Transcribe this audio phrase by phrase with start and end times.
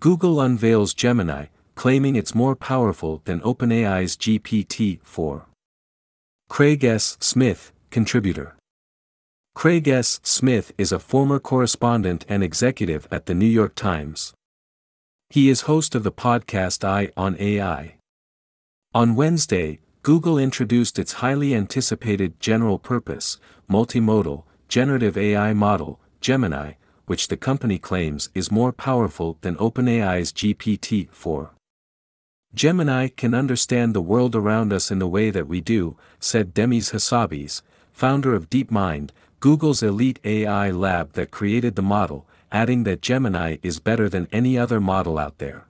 [0.00, 5.42] Google unveils Gemini, claiming it's more powerful than OpenAI's GPT-4.
[6.48, 7.18] Craig S.
[7.20, 8.56] Smith, contributor.
[9.54, 10.18] Craig S.
[10.22, 14.32] Smith is a former correspondent and executive at the New York Times.
[15.28, 17.96] He is host of the podcast Eye on AI.
[18.94, 23.38] On Wednesday, Google introduced its highly anticipated general purpose,
[23.68, 26.72] multimodal, generative AI model, Gemini,
[27.10, 31.50] which the company claims is more powerful than OpenAI's GPT 4.
[32.54, 36.92] Gemini can understand the world around us in the way that we do, said Demis
[36.92, 43.56] Hassabis, founder of DeepMind, Google's elite AI lab that created the model, adding that Gemini
[43.60, 45.66] is better than any other model out there.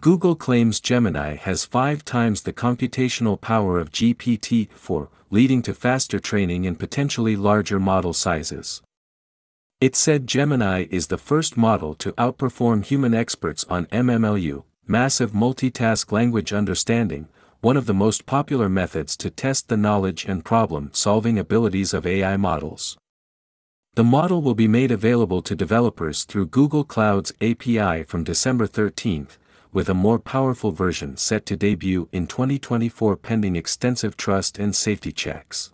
[0.00, 6.66] Google claims Gemini has five times the computational power of GPT-4, leading to faster training
[6.66, 8.82] and potentially larger model sizes.
[9.82, 16.12] It said Gemini is the first model to outperform human experts on MMLU, massive multitask
[16.12, 17.26] language understanding,
[17.62, 22.36] one of the most popular methods to test the knowledge and problem-solving abilities of AI
[22.36, 22.96] models.
[23.94, 29.26] The model will be made available to developers through Google Cloud's API from December 13,
[29.72, 35.10] with a more powerful version set to debut in 2024 pending extensive trust and safety
[35.10, 35.72] checks.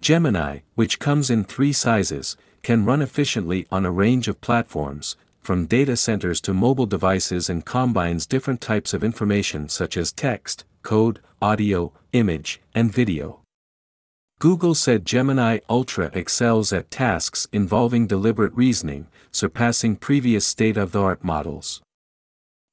[0.00, 5.66] Gemini, which comes in three sizes, can run efficiently on a range of platforms, from
[5.66, 11.20] data centers to mobile devices and combines different types of information such as text, code,
[11.42, 13.40] audio, image, and video.
[14.40, 21.82] Google said Gemini Ultra excels at tasks involving deliberate reasoning, surpassing previous state-of-the-art models.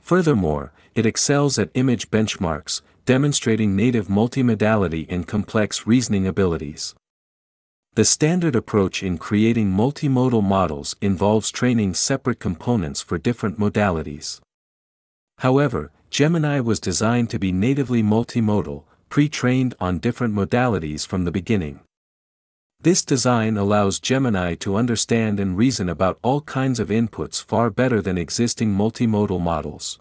[0.00, 6.94] Furthermore, it excels at image benchmarks, demonstrating native multimodality and complex reasoning abilities.
[7.96, 14.40] The standard approach in creating multimodal models involves training separate components for different modalities.
[15.38, 21.82] However, Gemini was designed to be natively multimodal, pre-trained on different modalities from the beginning.
[22.80, 28.02] This design allows Gemini to understand and reason about all kinds of inputs far better
[28.02, 30.00] than existing multimodal models.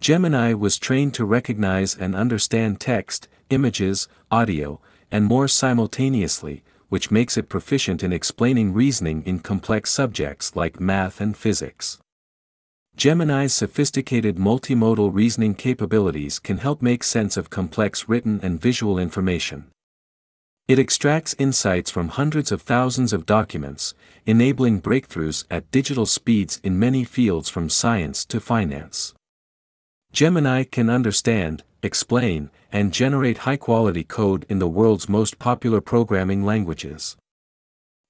[0.00, 4.80] Gemini was trained to recognize and understand text, images, audio,
[5.12, 11.20] and more simultaneously, which makes it proficient in explaining reasoning in complex subjects like math
[11.20, 11.98] and physics.
[12.96, 19.66] Gemini's sophisticated multimodal reasoning capabilities can help make sense of complex written and visual information.
[20.66, 23.94] It extracts insights from hundreds of thousands of documents,
[24.26, 29.14] enabling breakthroughs at digital speeds in many fields from science to finance.
[30.12, 37.16] Gemini can understand, explain, and generate high-quality code in the world's most popular programming languages.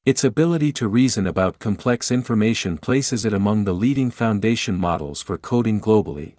[0.04, 5.36] Its ability to reason about complex information places it among the leading foundation models for
[5.36, 6.34] coding globally.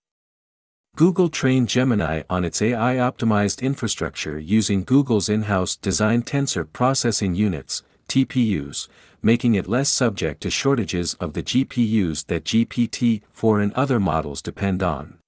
[0.96, 8.88] Google trained Gemini on its AI-optimized infrastructure using Google's in-house Design Tensor Processing Units, TPUs,
[9.22, 14.82] making it less subject to shortages of the GPUs that GPT-4 and other models depend
[14.82, 15.19] on.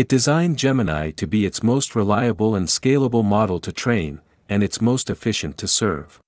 [0.00, 4.80] It designed Gemini to be its most reliable and scalable model to train, and its
[4.80, 6.18] most efficient to serve.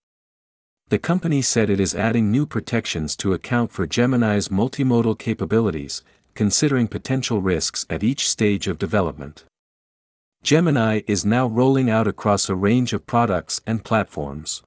[0.90, 6.02] The company said it is adding new protections to account for Gemini's multimodal capabilities,
[6.34, 9.46] considering potential risks at each stage of development.
[10.42, 14.62] Gemini is now rolling out across a range of products and platforms.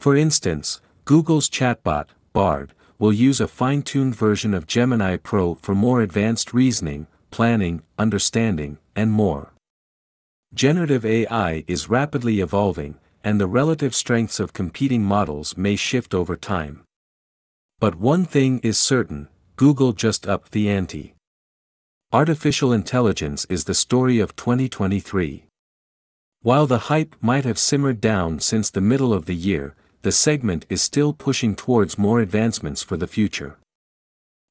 [0.00, 6.02] For instance, Google's chatbot, Bard, will use a fine-tuned version of Gemini Pro for more
[6.02, 9.52] advanced reasoning, planning, understanding, and more.
[10.52, 16.36] Generative AI is rapidly evolving, and the relative strengths of competing models may shift over
[16.36, 16.82] time.
[17.78, 21.14] But one thing is certain, Google just upped the ante.
[22.12, 25.44] Artificial intelligence is the story of 2023.
[26.42, 30.64] While the hype might have simmered down since the middle of the year, the segment
[30.68, 33.58] is still pushing towards more advancements for the future.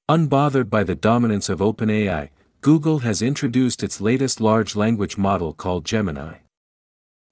[0.08, 2.30] Unbothered by the dominance of OpenAI,
[2.62, 6.40] Google has introduced its latest large language model called Gemini.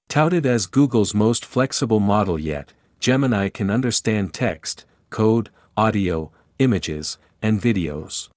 [0.08, 7.60] Touted as Google's most flexible model yet, Gemini can understand text, code, audio, images, and
[7.60, 8.30] videos.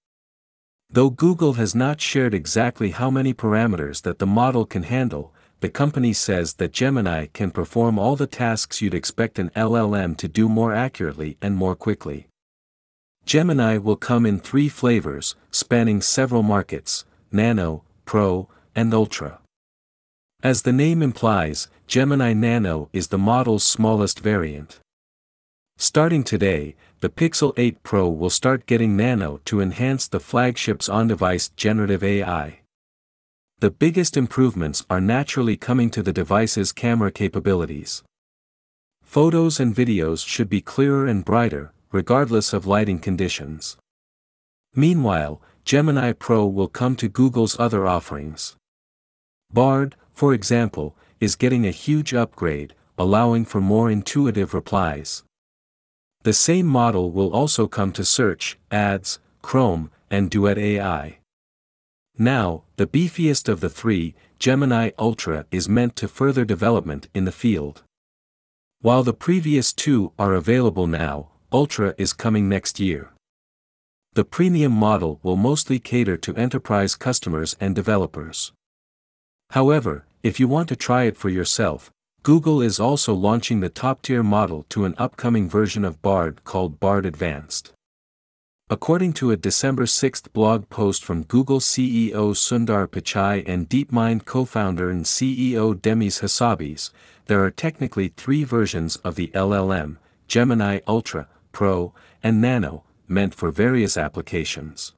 [0.89, 5.69] Though Google has not shared exactly how many parameters that the model can handle, the
[5.69, 10.49] company says that Gemini can perform all the tasks you'd expect an LLM to do
[10.49, 12.27] more accurately and more quickly.
[13.25, 19.39] Gemini will come in three flavors, spanning several markets, Nano, Pro, and Ultra.
[20.43, 24.79] As the name implies, Gemini Nano is the model's smallest variant.
[25.77, 31.49] Starting today, the Pixel 8 Pro will start getting Nano to enhance the flagship's on-device
[31.49, 32.59] generative AI.
[33.59, 38.03] The biggest improvements are naturally coming to the device's camera capabilities.
[39.03, 43.77] Photos and videos should be clearer and brighter, regardless of lighting conditions.
[44.75, 48.55] Meanwhile, Gemini Pro will come to Google's other offerings.
[49.53, 55.23] Bard, for example, is getting a huge upgrade, allowing for more intuitive replies.
[56.23, 61.17] The same model will also come to Search, Ads, Chrome, and Duet AI.
[62.17, 67.31] Now, the beefiest of the three, Gemini Ultra is meant to further development in the
[67.31, 67.83] field.
[68.81, 73.09] While the previous two are available now, Ultra is coming next year.
[74.13, 78.53] The premium model will mostly cater to enterprise customers and developers.
[79.49, 81.91] However, if you want to try it for yourself,
[82.23, 87.05] Google is also launching the top-tier model to an upcoming version of Bard called Bard
[87.05, 87.73] Advanced.
[88.69, 94.89] According to a December 6 blog post from Google CEO Sundar Pichai and DeepMind co-founder
[94.89, 96.91] and CEO Demis Hassabis,
[97.25, 99.97] there are technically three versions of the LLM,
[100.29, 101.93] Gemini Ultra, Pro,
[102.23, 104.93] and Nano, meant for various applications.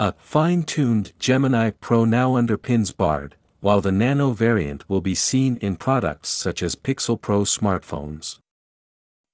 [0.00, 5.76] A fine-tuned Gemini Pro now underpins Bard, while the Nano variant will be seen in
[5.76, 8.38] products such as Pixel Pro smartphones.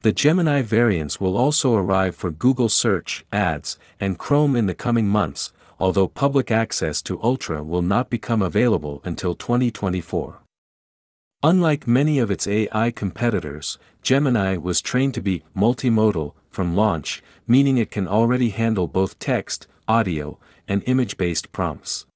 [0.00, 5.08] The Gemini variants will also arrive for Google Search, Ads, and Chrome in the coming
[5.08, 10.40] months, although public access to Ultra will not become available until 2024.
[11.46, 17.76] Unlike many of its AI competitors, Gemini was trained to be multimodal from launch, meaning
[17.76, 22.06] it can already handle both text, audio, and image-based prompts.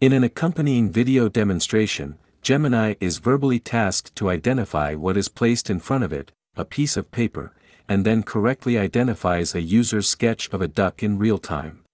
[0.00, 5.78] In an accompanying video demonstration, Gemini is verbally tasked to identify what is placed in
[5.78, 7.52] front of it, a piece of paper,
[7.90, 11.84] and then correctly identifies a user's sketch of a duck in real time.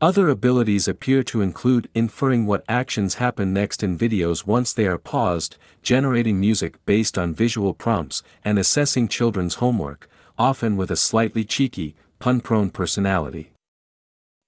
[0.00, 4.96] Other abilities appear to include inferring what actions happen next in videos once they are
[4.96, 10.08] paused, generating music based on visual prompts, and assessing children's homework,
[10.38, 13.50] often with a slightly cheeky, pun-prone personality.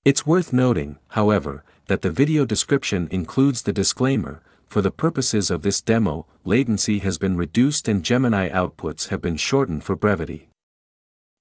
[0.05, 5.63] It's worth noting, however, that the video description includes the disclaimer, for the purposes of
[5.63, 10.50] this demo, latency has been reduced and Gemini outputs have been shortened for brevity.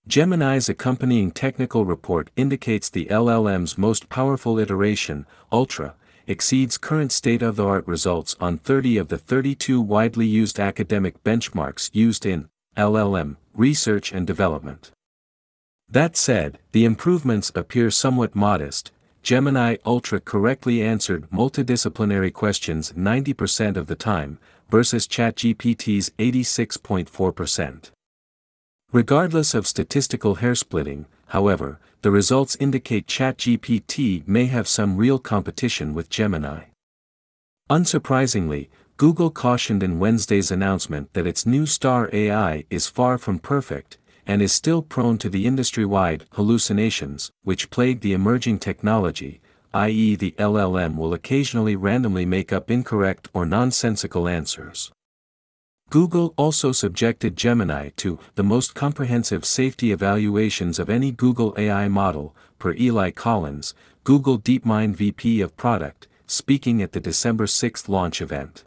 [0.09, 5.93] Gemini's accompanying technical report indicates the LLM's most powerful iteration, Ultra,
[6.25, 12.49] exceeds current state-of-the-art results on 30 of the 32 widely used academic benchmarks used in
[12.75, 14.89] LLM research and development.
[15.87, 18.91] That said, the improvements appear somewhat modest,
[19.21, 24.39] Gemini Ultra correctly answered multidisciplinary questions 90% of the time,
[24.71, 27.91] versus ChatGPT's 86.4%.
[28.91, 36.09] Regardless of statistical hairsplitting, however, the results indicate ChatGPT may have some real competition with
[36.09, 36.63] Gemini.
[37.69, 43.99] Unsurprisingly, Google cautioned in Wednesday's announcement that its new Star AI is far from perfect,
[44.25, 49.39] and is still prone to the industry-wide hallucinations which plague the emerging technology,
[49.71, 50.15] i.e.
[50.15, 54.91] the LLM will occasionally randomly make up incorrect or nonsensical answers.
[55.89, 62.35] Google also subjected Gemini to the most comprehensive safety evaluations of any Google AI model,
[62.59, 68.63] per Eli Collins, Google DeepMind VP of Product, speaking at the December 6 launch event.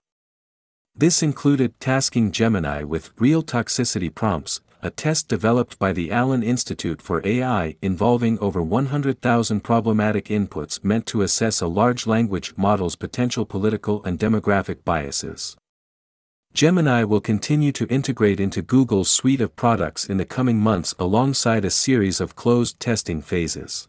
[0.97, 7.01] This included tasking Gemini with real toxicity prompts, a test developed by the Allen Institute
[7.01, 13.47] for AI involving over 100,000 problematic inputs meant to assess a large language model's potential
[13.47, 15.57] political and demographic biases.
[16.55, 21.65] Gemini will continue to integrate into Google's suite of products in the coming months alongside
[21.65, 23.89] a series of closed testing phases.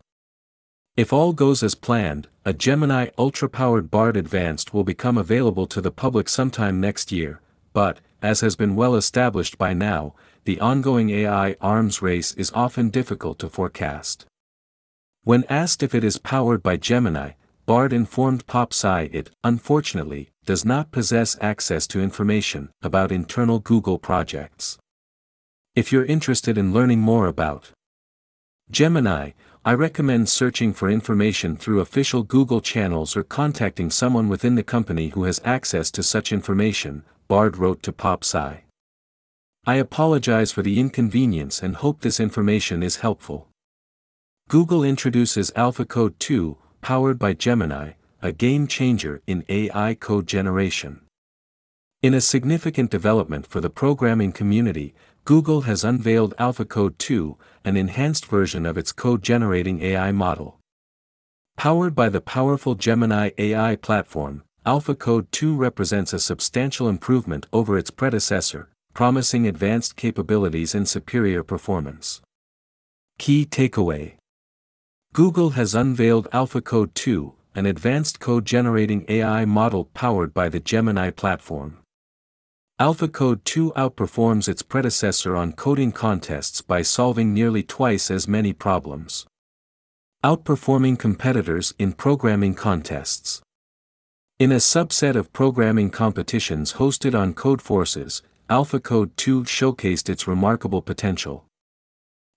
[0.95, 5.91] If all goes as planned, a Gemini Ultra-powered Bard Advanced will become available to the
[5.91, 7.41] public sometime next year,
[7.73, 10.13] but, as has been well established by now,
[10.45, 14.25] the ongoing AI arms race is often difficult to forecast.
[15.25, 17.31] When asked if it is powered by Gemini,
[17.65, 24.77] Bard informed PopSci it, unfortunately, does not possess access to information about internal Google projects.
[25.73, 27.71] If you're interested in learning more about
[28.69, 29.31] Gemini,
[29.63, 35.09] I recommend searching for information through official Google channels or contacting someone within the company
[35.09, 38.59] who has access to such information, Bard wrote to PopSci.
[39.65, 43.47] I apologize for the inconvenience and hope this information is helpful.
[44.49, 50.99] Google introduces AlphaCode 2, powered by Gemini, a game changer in AI code generation.
[52.01, 58.25] In a significant development for the programming community, Google has unveiled AlphaCode 2, an enhanced
[58.25, 60.59] version of its code-generating AI model.
[61.55, 67.91] Powered by the powerful Gemini AI platform, AlphaCode 2 represents a substantial improvement over its
[67.91, 72.21] predecessor, promising advanced capabilities and superior performance.
[73.17, 74.15] Key takeaway
[75.13, 81.11] Google has unveiled AlphaCode 2, an advanced code generating AI model powered by the Gemini
[81.11, 81.77] platform.
[82.81, 89.27] AlphaCode 2 outperforms its predecessor on coding contests by solving nearly twice as many problems.
[90.23, 93.43] Outperforming competitors in programming contests.
[94.39, 101.45] In a subset of programming competitions hosted on Codeforces, AlphaCode 2 showcased its remarkable potential.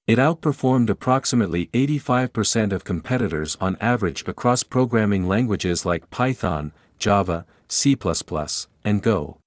[0.07, 7.97] It outperformed approximately 85% of competitors on average across programming languages like Python, Java, C++,
[8.85, 9.39] and Go.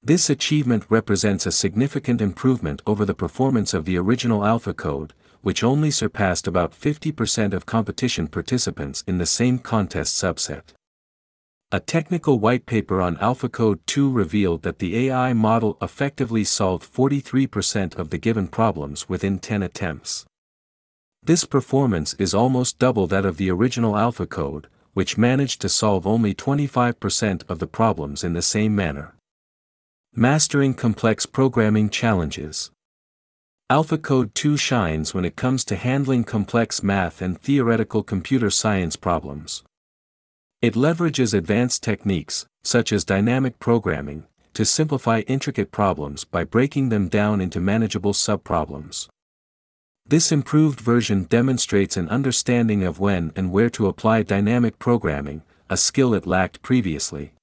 [0.00, 5.10] This achievement represents a significant improvement over the performance of the original AlphaCode,
[5.42, 10.72] which only surpassed about 50% of competition participants in the same contest subset.
[11.74, 17.96] A technical white paper on AlphaCode 2 revealed that the AI model effectively solved 43%
[17.96, 20.24] of the given problems within 10 attempts.
[21.20, 26.32] This performance is almost double that of the original AlphaCode, which managed to solve only
[26.32, 29.16] 25% of the problems in the same manner.
[30.14, 32.70] Mastering complex programming challenges.
[33.68, 39.64] AlphaCode 2 shines when it comes to handling complex math and theoretical computer science problems.
[40.64, 47.08] It leverages advanced techniques, such as dynamic programming, to simplify intricate problems by breaking them
[47.08, 49.06] down into manageable subproblems.
[50.06, 55.76] This improved version demonstrates an understanding of when and where to apply dynamic programming, a
[55.76, 57.34] skill it lacked previously.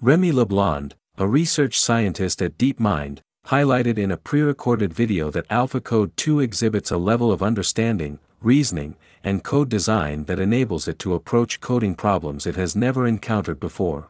[0.00, 6.38] Remy Leblond, a research scientist at DeepMind, highlighted in a pre-recorded video that AlphaCode 2
[6.38, 11.94] exhibits a level of understanding, reasoning, and code design that enables it to approach coding
[11.94, 14.08] problems it has never encountered before.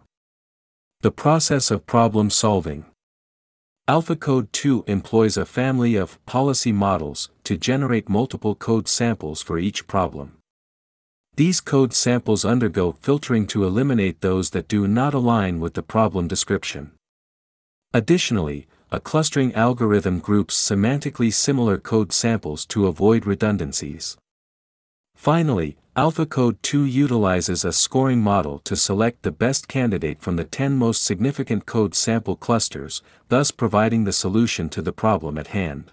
[1.01, 2.85] The process of problem solving.
[3.89, 9.87] AlphaCode 2 employs a family of policy models to generate multiple code samples for each
[9.87, 10.37] problem.
[11.37, 16.29] These code samples undergo filtering to eliminate those that do not align with the problem
[16.29, 16.93] description.
[17.93, 24.17] Additionally, a clustering algorithm groups semantically similar code samples to avoid redundancies.
[25.17, 30.77] Finally, AlphaCode 2 utilizes a scoring model to select the best candidate from the 10
[30.77, 35.91] most significant code sample clusters, thus providing the solution to the problem at hand.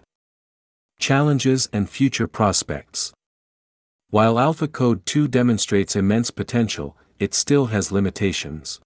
[1.00, 3.12] Challenges and future prospects.
[4.12, 8.80] While AlphaCode 2 demonstrates immense potential, it still has limitations.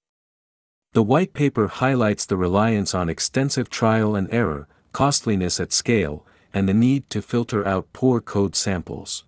[0.93, 6.67] The white paper highlights the reliance on extensive trial and error, costliness at scale, and
[6.67, 9.24] the need to filter out poor code samples.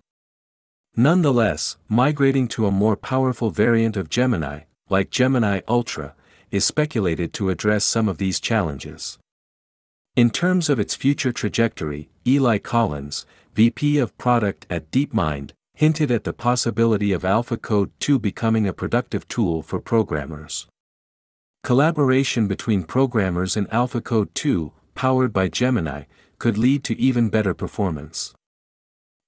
[0.94, 6.14] Nonetheless, migrating to a more powerful variant of Gemini, like Gemini Ultra,
[6.50, 9.18] is speculated to address some of these challenges.
[10.16, 16.24] In terms of its future trajectory, Eli Collins, VP of Product at DeepMind, hinted at
[16.24, 20.68] the possibility of AlphaCode 2 becoming a productive tool for programmers.
[21.64, 26.02] Collaboration between programmers and AlphaCode 2, powered by Gemini,
[26.38, 28.34] could lead to even better performance.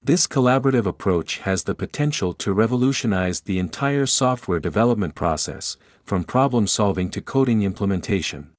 [0.03, 6.67] This collaborative approach has the potential to revolutionize the entire software development process, from problem
[6.67, 8.51] solving to coding implementation.